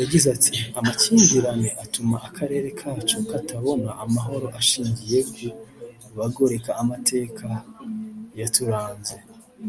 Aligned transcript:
yagize“ati 0.00 0.50
amakimbirane 0.78 1.68
atuma 1.84 2.16
akarere 2.28 2.68
kacu 2.80 3.16
katabona 3.30 3.88
amahoro 4.04 4.46
ashingiye 4.60 5.18
ku 5.34 5.40
bagoreka 6.18 6.70
amateka 6.82 7.46
yaturanze 8.40 9.16